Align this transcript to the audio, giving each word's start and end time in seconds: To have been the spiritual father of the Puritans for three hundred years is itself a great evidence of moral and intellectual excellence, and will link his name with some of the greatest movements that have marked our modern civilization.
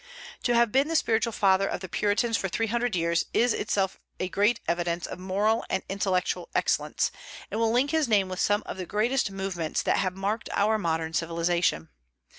To 0.41 0.55
have 0.55 0.71
been 0.71 0.87
the 0.87 0.95
spiritual 0.95 1.31
father 1.31 1.67
of 1.67 1.81
the 1.81 1.87
Puritans 1.87 2.35
for 2.35 2.49
three 2.49 2.65
hundred 2.65 2.95
years 2.95 3.25
is 3.35 3.53
itself 3.53 3.99
a 4.19 4.29
great 4.29 4.59
evidence 4.67 5.05
of 5.05 5.19
moral 5.19 5.63
and 5.69 5.83
intellectual 5.87 6.49
excellence, 6.55 7.11
and 7.51 7.59
will 7.59 7.71
link 7.71 7.91
his 7.91 8.07
name 8.07 8.27
with 8.27 8.39
some 8.39 8.63
of 8.65 8.77
the 8.77 8.87
greatest 8.87 9.29
movements 9.29 9.83
that 9.83 9.97
have 9.97 10.15
marked 10.15 10.49
our 10.53 10.79
modern 10.79 11.13
civilization. 11.13 11.89